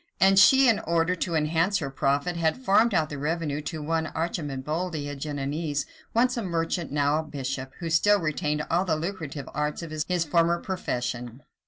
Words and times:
and 0.19 0.39
she, 0.39 0.67
in 0.67 0.79
order 0.79 1.13
to 1.15 1.35
enhance 1.35 1.77
her 1.77 1.91
profit, 1.91 2.35
had 2.35 2.57
farmed 2.57 2.91
out 2.91 3.09
the 3.11 3.19
revenue 3.19 3.61
to 3.61 3.83
one 3.83 4.07
Arcemboldi, 4.15 5.07
a 5.07 5.15
Genoese, 5.15 5.85
once 6.11 6.35
a 6.35 6.41
merchant, 6.41 6.91
now 6.91 7.19
a 7.19 7.23
bishop, 7.23 7.71
who 7.77 7.87
still 7.91 8.19
retained 8.19 8.65
all 8.71 8.83
the 8.83 8.95
lucrative 8.95 9.47
arts 9.53 9.83
of 9.83 9.91
his 9.91 10.03
former 10.25 10.59
profession. 10.59 11.43